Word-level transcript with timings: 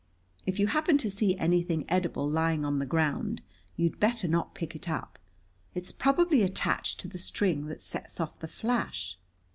If 0.47 0.57
you 0.57 0.65
happen 0.65 0.97
to 0.97 1.11
see 1.11 1.37
anything 1.37 1.83
edible 1.87 2.27
lying 2.27 2.65
on 2.65 2.79
the 2.79 2.87
ground, 2.87 3.43
you'd 3.75 3.99
better 3.99 4.27
not 4.27 4.55
pick 4.55 4.75
it 4.75 4.89
up. 4.89 5.19
It's 5.75 5.91
probably 5.91 6.41
attached 6.41 6.99
to 7.01 7.07
the 7.07 7.19
string 7.19 7.67
that 7.67 7.83
sets 7.83 8.19
off 8.19 8.39
the 8.39 8.47
flash." 8.47 9.19